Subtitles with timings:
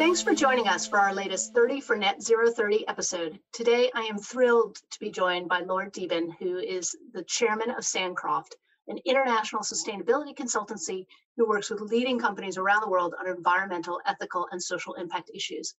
[0.00, 3.38] Thanks for joining us for our latest 30 for Net Zero 30 episode.
[3.52, 7.84] Today, I am thrilled to be joined by Lord Deben, who is the chairman of
[7.84, 8.56] Sancroft,
[8.88, 11.04] an international sustainability consultancy
[11.36, 15.74] who works with leading companies around the world on environmental, ethical, and social impact issues.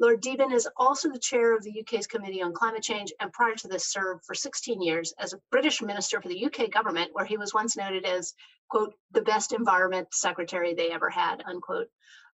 [0.00, 3.54] Lord Deben is also the chair of the UK's Committee on Climate Change and prior
[3.54, 7.24] to this served for 16 years as a British minister for the UK government, where
[7.24, 8.34] he was once noted as,
[8.68, 11.86] quote, the best environment secretary they ever had, unquote.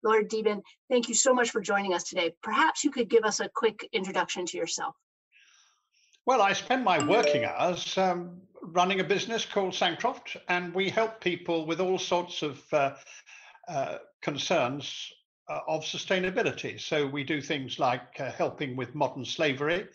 [0.04, 2.34] Lord Deben, thank you so much for joining us today.
[2.42, 4.96] Perhaps you could give us a quick introduction to yourself.
[6.26, 11.20] Well, I spend my working hours um, running a business called Sancroft, and we help
[11.22, 12.94] people with all sorts of uh,
[13.68, 15.12] uh, concerns
[15.50, 16.80] uh, of sustainability.
[16.80, 19.88] So we do things like uh, helping with modern slavery,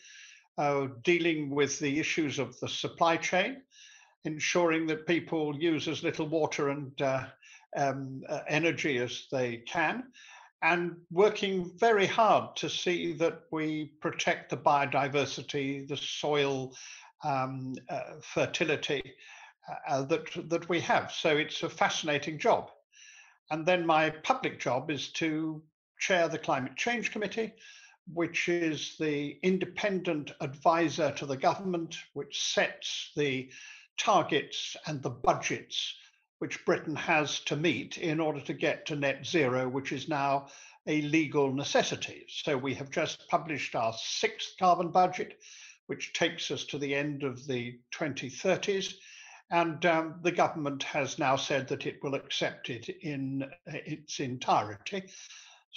[0.58, 3.62] uh, dealing with the issues of the supply chain,
[4.24, 7.26] ensuring that people use as little water and uh,
[7.76, 10.04] um, uh, energy as they can,
[10.62, 16.74] and working very hard to see that we protect the biodiversity, the soil
[17.22, 19.02] um, uh, fertility
[19.88, 21.12] that that we have.
[21.12, 22.70] So it's a fascinating job.
[23.50, 25.62] And then my public job is to
[25.98, 27.52] chair the Climate Change Committee,
[28.12, 33.50] which is the independent advisor to the government, which sets the
[33.98, 35.94] targets and the budgets
[36.44, 40.46] which Britain has to meet in order to get to net zero, which is now
[40.86, 42.26] a legal necessity.
[42.28, 45.38] So we have just published our sixth carbon budget,
[45.86, 48.92] which takes us to the end of the 2030s.
[49.50, 55.04] And um, the government has now said that it will accept it in its entirety.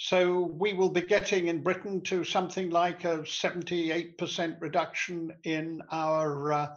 [0.00, 6.52] So we will be getting in Britain to something like a 78% reduction in our
[6.52, 6.74] uh,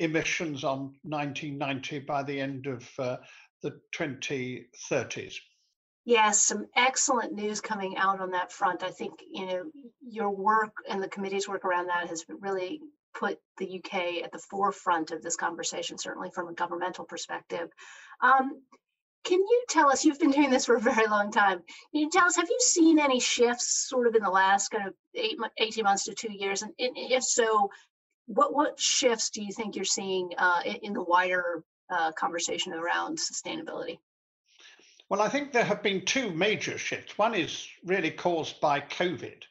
[0.00, 3.18] emissions on 1990 by the end of uh,
[3.62, 5.34] the 2030s.
[6.04, 8.82] Yes, some excellent news coming out on that front.
[8.82, 9.62] I think you know
[10.00, 12.80] your work and the committee's work around that has really
[13.14, 17.70] put the UK at the forefront of this conversation, certainly from a governmental perspective.
[18.20, 18.62] Um,
[19.26, 22.10] can you tell us, you've been doing this for a very long time, can you
[22.10, 25.36] tell us, have you seen any shifts sort of in the last kind of eight,
[25.58, 26.62] 18 months to two years?
[26.62, 27.70] And if so,
[28.26, 33.18] what, what shifts do you think you're seeing uh, in the wider uh, conversation around
[33.18, 33.98] sustainability?
[35.08, 37.18] Well, I think there have been two major shifts.
[37.18, 39.42] One is really caused by COVID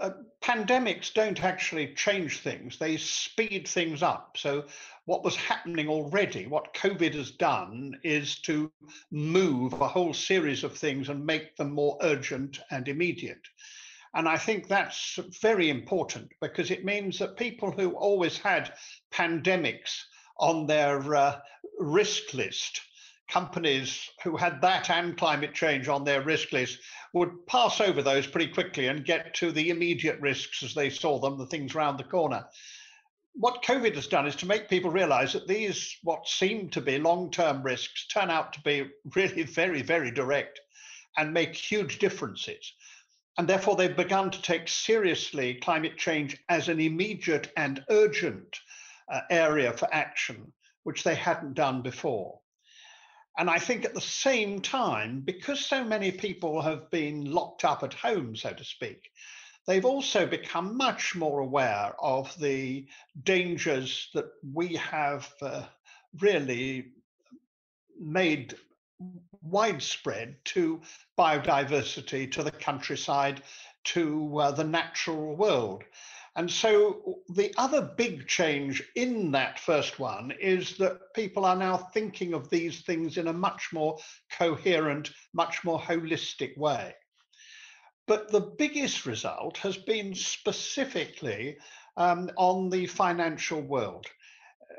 [0.00, 0.10] uh,
[0.42, 4.36] pandemics don't actually change things, they speed things up.
[4.38, 4.64] So,
[5.06, 8.70] what was happening already, what COVID has done is to
[9.10, 13.42] move a whole series of things and make them more urgent and immediate.
[14.14, 18.74] And I think that's very important because it means that people who always had
[19.12, 19.96] pandemics
[20.38, 21.38] on their uh,
[21.78, 22.80] risk list
[23.28, 26.78] companies who had that and climate change on their risk list
[27.12, 31.18] would pass over those pretty quickly and get to the immediate risks as they saw
[31.18, 32.44] them, the things around the corner.
[33.38, 36.98] What COVID has done is to make people realize that these, what seem to be
[36.98, 40.58] long term risks, turn out to be really very, very direct
[41.18, 42.72] and make huge differences.
[43.36, 48.58] And therefore, they've begun to take seriously climate change as an immediate and urgent
[49.12, 50.52] uh, area for action,
[50.84, 52.40] which they hadn't done before.
[53.36, 57.82] And I think at the same time, because so many people have been locked up
[57.82, 59.10] at home, so to speak,
[59.66, 62.86] they've also become much more aware of the
[63.24, 65.62] dangers that we have uh,
[66.20, 66.92] really
[67.98, 68.54] made
[69.42, 70.80] widespread to
[71.18, 73.42] biodiversity, to the countryside,
[73.84, 75.84] to uh, the natural world.
[76.34, 81.78] And so the other big change in that first one is that people are now
[81.78, 83.98] thinking of these things in a much more
[84.30, 86.94] coherent, much more holistic way.
[88.06, 91.56] But the biggest result has been specifically
[91.96, 94.06] um, on the financial world.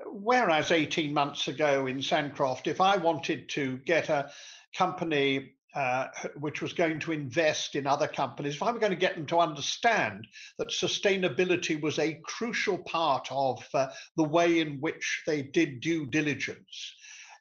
[0.05, 4.31] Whereas 18 months ago in Sancroft, if I wanted to get a
[4.75, 6.07] company uh,
[6.39, 9.25] which was going to invest in other companies, if I were going to get them
[9.27, 10.25] to understand
[10.57, 16.05] that sustainability was a crucial part of uh, the way in which they did due
[16.05, 16.95] diligence,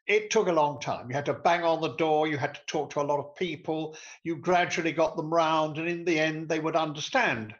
[0.07, 1.09] it took a long time.
[1.09, 3.35] You had to bang on the door, you had to talk to a lot of
[3.37, 7.55] people, you gradually got them round, and in the end, they would understand.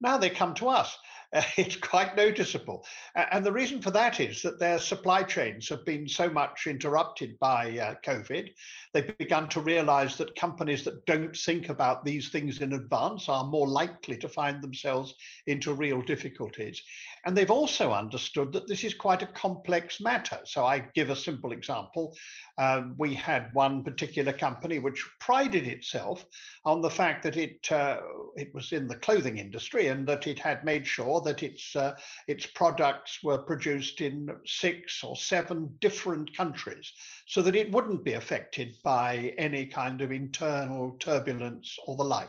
[0.00, 0.98] Now they come to us.
[1.32, 2.84] Uh, it's quite noticeable.
[3.14, 7.38] And the reason for that is that their supply chains have been so much interrupted
[7.38, 8.50] by uh, COVID.
[8.92, 13.44] They've begun to realize that companies that don't think about these things in advance are
[13.44, 15.14] more likely to find themselves
[15.46, 16.82] into real difficulties.
[17.24, 20.40] And they've also understood that this is quite a complex matter.
[20.44, 22.14] So I give a simple example.
[22.58, 26.24] Um, we had one particular company which prided itself
[26.64, 27.98] on the fact that it uh,
[28.36, 31.94] it was in the clothing industry and that it had made sure that its uh,
[32.28, 36.92] its products were produced in six or seven different countries,
[37.26, 42.28] so that it wouldn't be affected by any kind of internal turbulence or the like.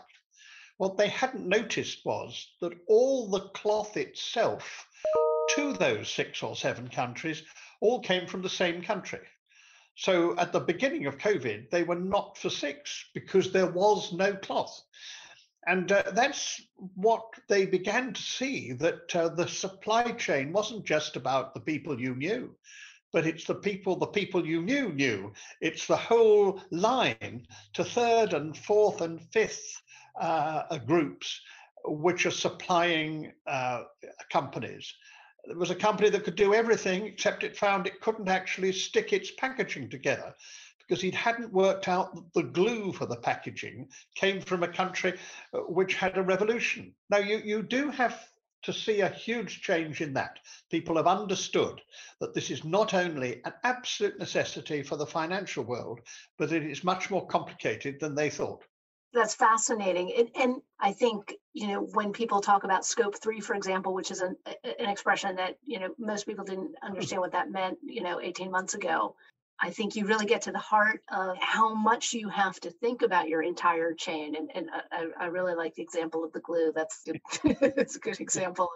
[0.77, 4.87] What they hadn't noticed was that all the cloth itself
[5.49, 7.43] to those six or seven countries
[7.81, 9.19] all came from the same country.
[9.95, 14.33] So at the beginning of COVID, they were not for six because there was no
[14.35, 14.81] cloth.
[15.67, 16.61] And uh, that's
[16.95, 21.99] what they began to see that uh, the supply chain wasn't just about the people
[21.99, 22.55] you knew,
[23.13, 25.31] but it's the people the people you knew knew.
[25.61, 29.81] It's the whole line to third and fourth and fifth
[30.19, 31.41] uh, groups
[31.85, 33.83] which are supplying uh,
[34.31, 34.93] companies.
[35.45, 39.11] There was a company that could do everything except it found it couldn't actually stick
[39.11, 40.33] its packaging together
[40.87, 45.17] because it hadn't worked out that the glue for the packaging came from a country
[45.53, 46.93] uh, which had a revolution.
[47.09, 48.27] Now, you, you do have
[48.63, 50.39] to see a huge change in that.
[50.71, 51.81] People have understood
[52.19, 55.99] that this is not only an absolute necessity for the financial world,
[56.37, 58.63] but it is much more complicated than they thought
[59.13, 60.11] that's fascinating.
[60.17, 64.11] And, and, I think, you know, when people talk about scope three, for example, which
[64.11, 68.03] is an, an expression that, you know, most people didn't understand what that meant, you
[68.03, 69.15] know, 18 months ago.
[69.61, 73.01] I think you really get to the heart of how much you have to think
[73.01, 74.35] about your entire chain.
[74.35, 76.71] And, and I, I really like the example of the glue.
[76.75, 77.03] That's
[77.43, 78.69] it's a good example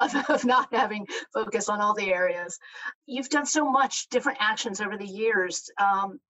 [0.00, 2.58] of, of, of not having focus on all the areas.
[3.06, 5.70] You've done so much different actions over the years.
[5.78, 6.20] Um,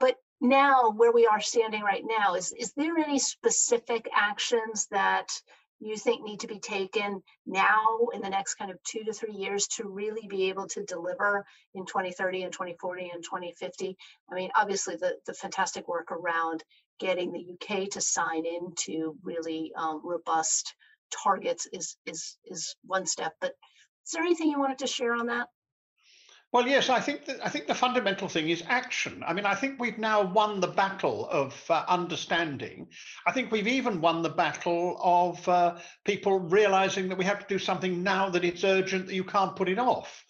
[0.00, 5.28] but now where we are standing right now is is there any specific actions that
[5.82, 9.34] you think need to be taken now in the next kind of two to three
[9.34, 11.44] years to really be able to deliver
[11.74, 13.96] in 2030 and 2040 and 2050
[14.30, 16.62] i mean obviously the the fantastic work around
[17.00, 20.74] getting the uk to sign into really um, robust
[21.10, 23.52] targets is is is one step but
[24.06, 25.48] is there anything you wanted to share on that
[26.52, 29.24] well, yes, I think that I think the fundamental thing is action.
[29.26, 32.88] I mean, I think we've now won the battle of uh, understanding.
[33.26, 37.46] I think we've even won the battle of uh, people realizing that we have to
[37.48, 40.24] do something now that it's urgent that you can't put it off.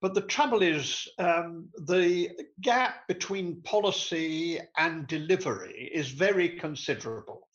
[0.00, 2.30] But the trouble is, um, the
[2.62, 7.48] gap between policy and delivery is very considerable.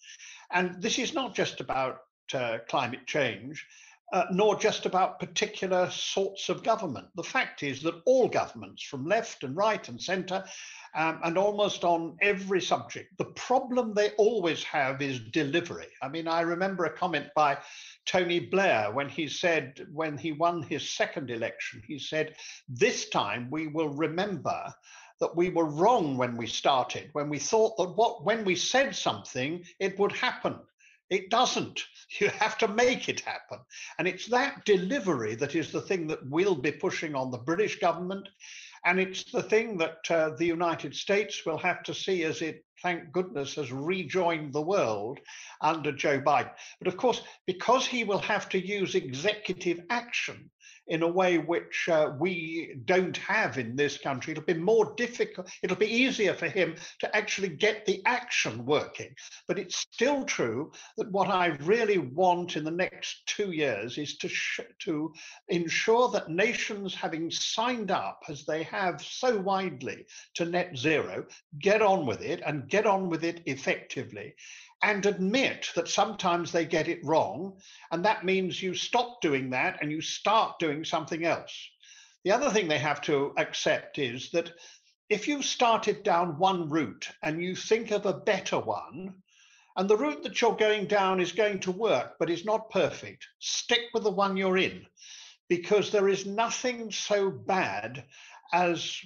[0.51, 2.01] And this is not just about
[2.33, 3.65] uh, climate change
[4.13, 7.07] uh, nor just about particular sorts of government.
[7.15, 10.45] The fact is that all governments, from left and right and centre,
[10.95, 15.87] um, and almost on every subject, the problem they always have is delivery.
[16.03, 17.57] I mean, I remember a comment by
[18.05, 22.35] Tony Blair when he said, when he won his second election, he said,
[22.69, 24.71] This time we will remember
[25.21, 28.95] that we were wrong when we started, when we thought that what when we said
[28.95, 30.59] something, it would happen.
[31.09, 31.81] It doesn't.
[32.19, 33.57] You have to make it happen.
[33.97, 37.79] And it's that delivery that is the thing that we'll be pushing on the British
[37.79, 38.29] government.
[38.85, 42.63] And it's the thing that uh, the United States will have to see as it,
[42.83, 45.19] thank goodness, has rejoined the world
[45.61, 46.51] under Joe Biden.
[46.79, 50.51] But of course, because he will have to use executive action
[50.87, 54.31] in a way which uh, we don't have in this country.
[54.31, 59.15] It'll be more difficult, it'll be easier for him to actually get the action working.
[59.47, 64.17] But it's still true that what I really want in the next two years is
[64.17, 65.13] to, sh- to
[65.47, 71.25] ensure that nations having signed up, as they have so widely, to net zero,
[71.59, 74.33] get on with it and get on with it effectively
[74.81, 77.55] and admit that sometimes they get it wrong.
[77.91, 81.55] And that means you stop doing that and you start doing something else.
[82.23, 84.51] The other thing they have to accept is that
[85.07, 89.13] if you've started down one route and you think of a better one,
[89.77, 93.27] and the route that you're going down is going to work, but is not perfect,
[93.37, 94.87] stick with the one you're in
[95.47, 98.03] because there is nothing so bad
[98.51, 98.99] as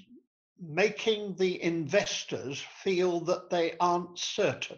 [0.59, 4.77] making the investors feel that they aren't certain.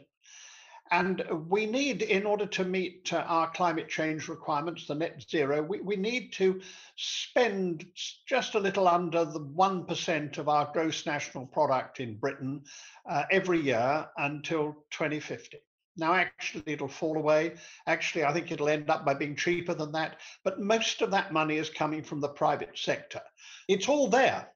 [0.92, 5.62] And we need, in order to meet uh, our climate change requirements, the net zero,
[5.62, 6.62] we, we need to
[6.96, 7.86] spend
[8.26, 12.64] just a little under the 1% of our gross national product in Britain
[13.08, 15.60] uh, every year until 2050.
[15.96, 17.56] Now, actually, it'll fall away.
[17.86, 20.18] Actually, I think it'll end up by being cheaper than that.
[20.44, 23.22] But most of that money is coming from the private sector.
[23.68, 24.48] It's all there.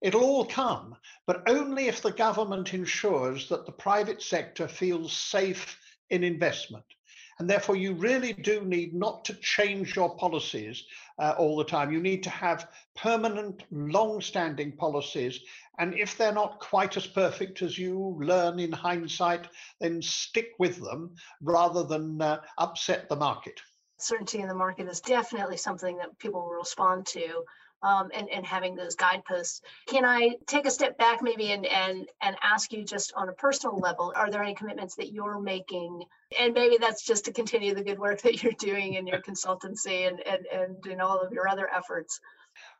[0.00, 5.78] It'll all come, but only if the government ensures that the private sector feels safe
[6.10, 6.84] in investment.
[7.38, 10.84] And therefore, you really do need not to change your policies
[11.18, 11.92] uh, all the time.
[11.92, 15.40] You need to have permanent, long standing policies.
[15.78, 19.46] And if they're not quite as perfect as you learn in hindsight,
[19.80, 23.60] then stick with them rather than uh, upset the market.
[23.98, 27.44] Certainty in the market is definitely something that people will respond to
[27.82, 29.60] um, and, and having those guideposts.
[29.86, 33.32] Can I take a step back maybe and, and, and ask you just on a
[33.32, 36.02] personal level, are there any commitments that you're making?
[36.38, 40.08] And maybe that's just to continue the good work that you're doing in your consultancy
[40.08, 42.20] and, and, and in all of your other efforts.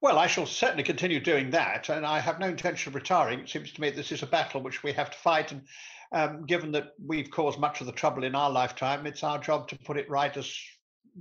[0.00, 3.40] Well, I shall certainly continue doing that, and I have no intention of retiring.
[3.40, 5.62] It seems to me this is a battle which we have to fight, and
[6.10, 9.68] um, given that we've caused much of the trouble in our lifetime, it's our job
[9.68, 10.52] to put it right as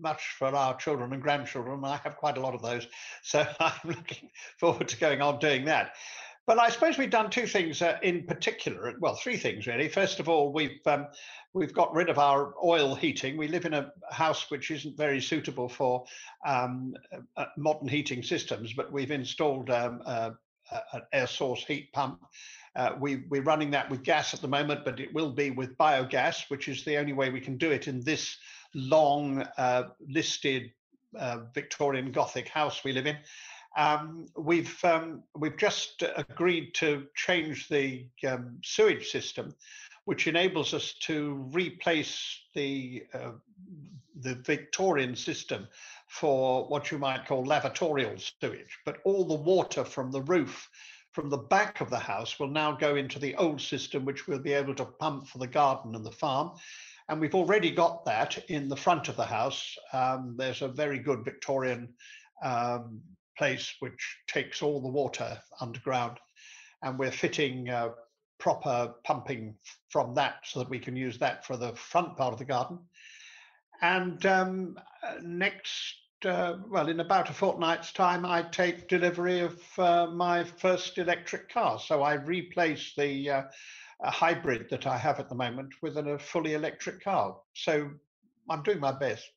[0.01, 1.83] much for our children and grandchildren.
[1.83, 2.87] I have quite a lot of those.
[3.23, 5.93] So I'm looking forward to going on doing that.
[6.45, 8.93] But I suppose we've done two things uh, in particular.
[9.01, 9.89] Well, three things really.
[9.89, 11.07] First of all, we've um,
[11.53, 13.35] we've got rid of our oil heating.
[13.35, 16.05] We live in a house which isn't very suitable for
[16.45, 16.93] um,
[17.35, 20.31] uh, modern heating systems, but we've installed um, uh,
[20.93, 22.21] an air source heat pump.
[22.75, 25.77] Uh, we, we're running that with gas at the moment, but it will be with
[25.77, 28.37] biogas, which is the only way we can do it in this
[28.77, 30.71] long uh, listed
[31.17, 33.17] uh, Victorian Gothic house we live in.
[33.75, 39.53] Um, we've um, we've just agreed to change the um, sewage system,
[40.05, 43.31] which enables us to replace the uh,
[44.21, 45.67] the Victorian system
[46.07, 48.79] for what you might call lavatorial sewage.
[48.85, 50.69] But all the water from the roof,
[51.11, 54.39] from the back of the house, will now go into the old system, which we'll
[54.39, 56.51] be able to pump for the garden and the farm.
[57.09, 59.75] And we've already got that in the front of the house.
[59.93, 61.93] Um, there's a very good Victorian
[62.43, 63.01] um,
[63.37, 66.17] place which takes all the water underground.
[66.83, 67.89] And we're fitting uh,
[68.39, 69.55] proper pumping
[69.89, 72.79] from that so that we can use that for the front part of the garden.
[73.81, 74.77] And um,
[75.21, 75.95] next,
[76.25, 81.49] uh, well, in about a fortnight's time, I take delivery of uh, my first electric
[81.49, 81.79] car.
[81.79, 83.43] So I replace the uh,
[84.01, 87.37] a hybrid that I have at the moment with a fully electric car.
[87.53, 87.89] So
[88.49, 89.31] I'm doing my best.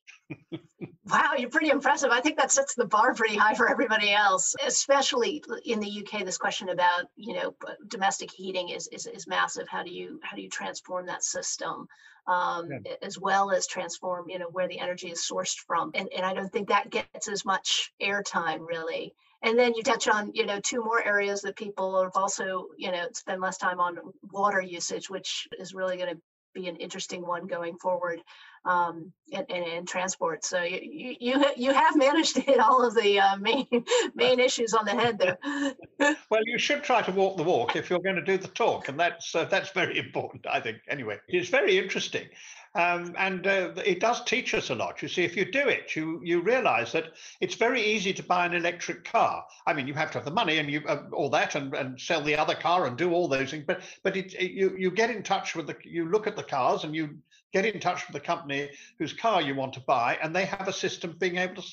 [1.07, 2.11] wow, you're pretty impressive.
[2.11, 6.23] I think that sets the bar pretty high for everybody else, especially in the UK.
[6.23, 7.53] This question about you know
[7.87, 9.67] domestic heating is is, is massive.
[9.67, 11.87] How do you how do you transform that system,
[12.27, 12.93] um, yeah.
[13.01, 15.91] as well as transform you know where the energy is sourced from?
[15.95, 19.13] And and I don't think that gets as much airtime really.
[19.43, 22.91] And then you touch on, you know, two more areas that people have also, you
[22.91, 23.97] know, spend less time on
[24.31, 26.21] water usage, which is really going to
[26.53, 28.21] be an interesting one going forward
[28.65, 30.43] um, and, and, and, transport.
[30.43, 33.67] So you, you you have managed to hit all of the uh, main
[34.15, 35.37] main issues on the head there.
[36.29, 38.87] well, you should try to walk the walk if you're going to do the talk,
[38.89, 40.77] and that's uh, that's very important, I think.
[40.87, 42.27] Anyway, it's very interesting.
[42.73, 45.01] Um, and uh, it does teach us a lot.
[45.01, 48.45] You see, if you do it, you you realize that it's very easy to buy
[48.45, 49.45] an electric car.
[49.67, 51.99] I mean, you have to have the money and you uh, all that, and, and
[51.99, 53.65] sell the other car and do all those things.
[53.67, 56.43] But but it, it, you you get in touch with the you look at the
[56.43, 57.17] cars and you
[57.51, 60.69] get in touch with the company whose car you want to buy, and they have
[60.69, 61.67] a system being able to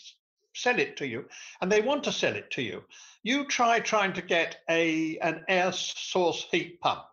[0.54, 1.26] sell it to you,
[1.60, 2.82] and they want to sell it to you.
[3.22, 7.04] You try trying to get a an air source heat pump.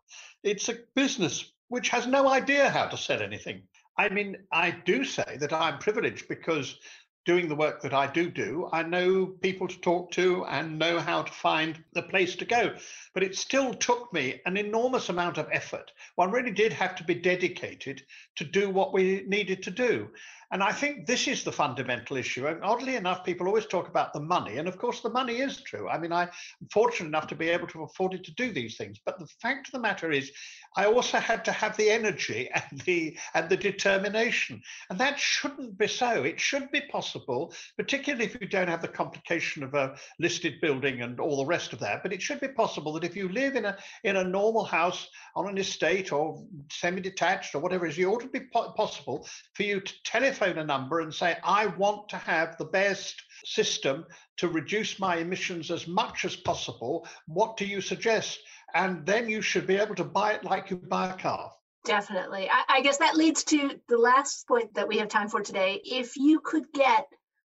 [0.41, 3.61] It's a business which has no idea how to sell anything.
[3.97, 6.77] I mean, I do say that I'm privileged because
[7.25, 10.99] doing the work that I do do, I know people to talk to and know
[10.99, 12.75] how to find the place to go.
[13.13, 15.91] But it still took me an enormous amount of effort.
[16.15, 18.03] One really did have to be dedicated
[18.35, 20.09] to do what we needed to do.
[20.51, 22.47] And I think this is the fundamental issue.
[22.47, 24.57] And oddly enough, people always talk about the money.
[24.57, 25.89] And of course, the money is true.
[25.89, 26.29] I mean, I'm
[26.71, 28.99] fortunate enough to be able to afford it to do these things.
[29.05, 30.31] But the fact of the matter is,
[30.77, 34.61] I also had to have the energy and the and the determination.
[34.89, 36.23] And that shouldn't be so.
[36.23, 41.01] It should be possible, particularly if you don't have the complication of a listed building
[41.01, 42.03] and all the rest of that.
[42.03, 45.07] But it should be possible that if you live in a in a normal house
[45.35, 49.27] on an estate or semi-detached or whatever it is, you ought to be po- possible
[49.53, 53.21] for you to telephone telephone a number and say, I want to have the best
[53.45, 54.05] system
[54.37, 57.07] to reduce my emissions as much as possible.
[57.27, 58.39] What do you suggest?
[58.73, 61.51] And then you should be able to buy it like you buy a car.
[61.85, 62.49] Definitely.
[62.49, 65.81] I, I guess that leads to the last point that we have time for today.
[65.85, 67.05] If you could get,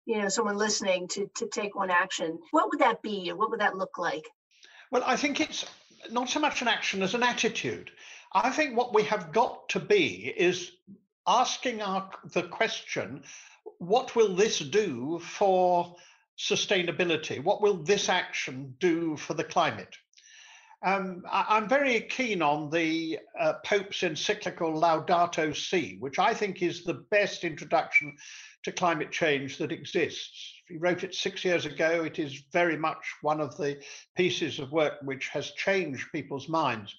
[0.07, 3.51] you know, someone listening to to take one action, what would that be or what
[3.51, 4.25] would that look like?
[4.91, 5.65] Well, I think it's
[6.11, 7.91] not so much an action as an attitude.
[8.33, 10.73] I think what we have got to be is
[11.27, 13.23] asking our, the question
[13.79, 15.97] what will this do for
[16.39, 17.43] sustainability?
[17.43, 19.97] What will this action do for the climate?
[20.85, 26.61] Um, I, am very keen on the uh, Pope's encyclical Laudato Si, which I think
[26.61, 28.15] is the best introduction
[28.65, 30.53] to climate change that exists.
[30.69, 32.05] He wrote it six years ago.
[32.05, 33.83] It is very much one of the
[34.15, 36.95] pieces of work which has changed people's minds.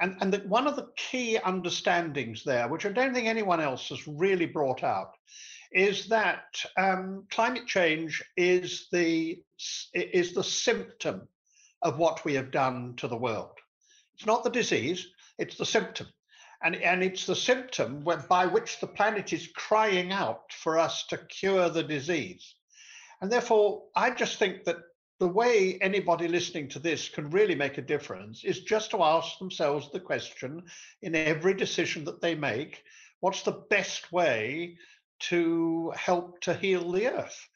[0.00, 3.88] And, and that one of the key understandings there, which I don't think anyone else
[3.90, 5.12] has really brought out,
[5.72, 9.42] is that um, climate change is the
[9.94, 11.28] is the symptom
[11.82, 13.58] of what we have done to the world.
[14.14, 15.06] It's not the disease,
[15.38, 16.08] it's the symptom.
[16.62, 21.16] And, and it's the symptom by which the planet is crying out for us to
[21.16, 22.54] cure the disease.
[23.22, 24.76] And therefore, I just think that
[25.20, 29.38] the way anybody listening to this can really make a difference is just to ask
[29.38, 30.62] themselves the question
[31.02, 32.82] in every decision that they make
[33.20, 34.76] what's the best way
[35.18, 37.48] to help to heal the earth?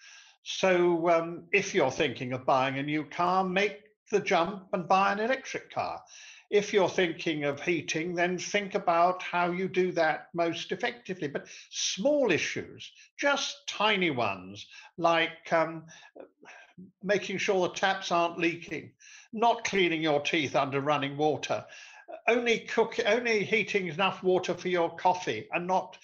[0.43, 3.81] So, um, if you're thinking of buying a new car, make
[4.11, 6.03] the jump and buy an electric car.
[6.51, 11.29] If you're thinking of heating, then think about how you do that most effectively.
[11.29, 14.67] But small issues, just tiny ones,
[14.99, 15.85] like um,
[17.03, 18.93] making sure the taps aren't leaking,
[19.33, 21.65] not cleaning your teeth under running water,
[22.29, 25.99] only cook, only heating enough water for your coffee, and not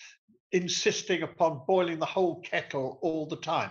[0.52, 3.70] insisting upon boiling the whole kettle all the time.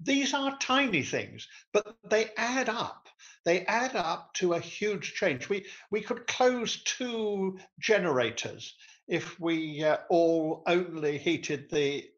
[0.00, 3.08] These are tiny things, but they add up.
[3.44, 5.48] They add up to a huge change.
[5.48, 8.74] We we could close two generators
[9.08, 12.08] if we uh, all only heated the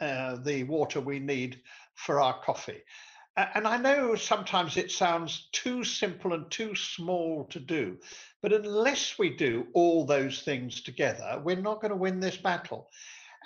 [0.00, 1.60] uh, the water we need
[1.94, 2.82] for our coffee.
[3.38, 7.98] And I know sometimes it sounds too simple and too small to do,
[8.42, 12.90] but unless we do all those things together, we're not going to win this battle.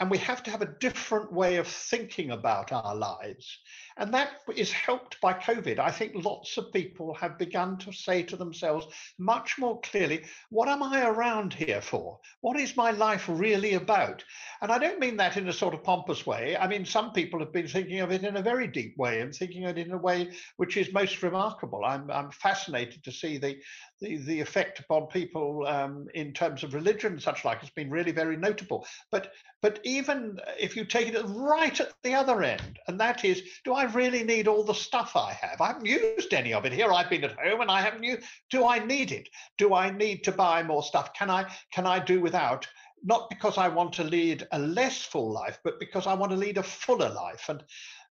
[0.00, 3.58] And we have to have a different way of thinking about our lives.
[3.96, 5.78] And that is helped by COVID.
[5.78, 8.86] I think lots of people have begun to say to themselves
[9.18, 12.18] much more clearly, what am I around here for?
[12.40, 14.24] What is my life really about?
[14.60, 16.56] And I don't mean that in a sort of pompous way.
[16.56, 19.34] I mean, some people have been thinking of it in a very deep way and
[19.34, 21.84] thinking of it in a way which is most remarkable.
[21.84, 23.58] I'm, I'm fascinated to see the,
[24.00, 27.90] the, the effect upon people um, in terms of religion and such like has been
[27.90, 28.86] really very notable.
[29.10, 33.42] But but even if you take it right at the other end, and that is,
[33.64, 35.60] do I really need all the stuff I have?
[35.60, 36.92] I haven't used any of it here.
[36.92, 38.22] I've been at home and I haven't used.
[38.50, 39.28] Do I need it?
[39.58, 41.12] Do I need to buy more stuff?
[41.14, 42.66] Can I can I do without?
[43.02, 46.38] Not because I want to lead a less full life, but because I want to
[46.38, 47.48] lead a fuller life.
[47.48, 47.64] And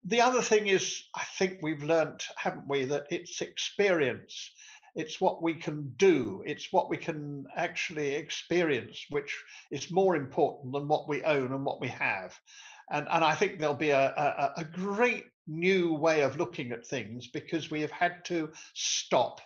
[0.05, 4.51] the other thing is, I think we've learnt, haven't we, that it's experience
[4.95, 9.35] it's what we can do it's what we can actually experience which
[9.71, 12.37] is more important than what we own and what we have
[12.91, 16.85] and and i think there'll be a, a, a great new way of looking at
[16.85, 19.41] things because we have had to stop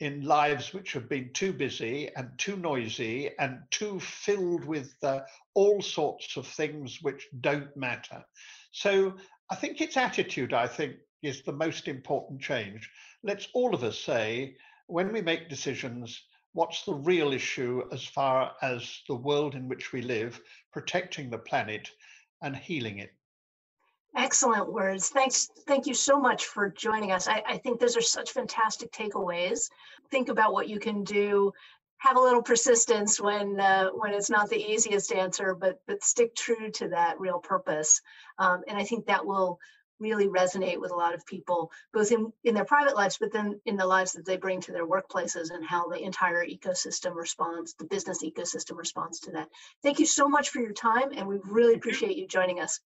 [0.00, 5.20] in lives which have been too busy and too noisy and too filled with uh,
[5.54, 8.24] all sorts of things which don't matter.
[8.72, 9.14] So
[9.50, 12.90] I think it's attitude, I think, is the most important change.
[13.22, 16.22] Let's all of us say, when we make decisions,
[16.54, 20.40] what's the real issue as far as the world in which we live,
[20.72, 21.90] protecting the planet
[22.42, 23.12] and healing it?
[24.16, 25.08] Excellent words.
[25.08, 25.50] Thanks.
[25.66, 27.28] Thank you so much for joining us.
[27.28, 29.70] I, I think those are such fantastic takeaways.
[30.10, 31.52] Think about what you can do.
[31.98, 36.34] Have a little persistence when uh, when it's not the easiest answer, but but stick
[36.34, 38.00] true to that real purpose.
[38.38, 39.60] Um, and I think that will
[40.00, 43.60] really resonate with a lot of people, both in, in their private lives, but then
[43.66, 47.74] in the lives that they bring to their workplaces and how the entire ecosystem responds,
[47.74, 49.48] the business ecosystem responds to that.
[49.82, 52.80] Thank you so much for your time, and we really appreciate you joining us.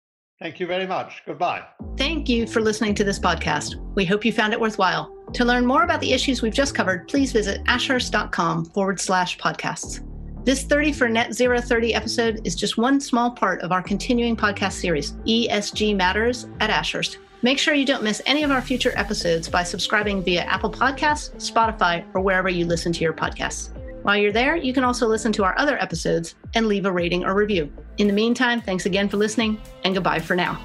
[0.41, 1.21] Thank you very much.
[1.27, 1.63] Goodbye.
[1.97, 3.75] Thank you for listening to this podcast.
[3.93, 5.15] We hope you found it worthwhile.
[5.33, 10.03] To learn more about the issues we've just covered, please visit ashurst.com forward slash podcasts.
[10.43, 14.35] This 30 for Net Zero 30 episode is just one small part of our continuing
[14.35, 17.19] podcast series, ESG Matters at Ashurst.
[17.43, 21.35] Make sure you don't miss any of our future episodes by subscribing via Apple Podcasts,
[21.35, 23.69] Spotify, or wherever you listen to your podcasts.
[24.03, 27.23] While you're there, you can also listen to our other episodes and leave a rating
[27.23, 27.71] or review.
[27.97, 30.59] In the meantime, thanks again for listening, and goodbye for now.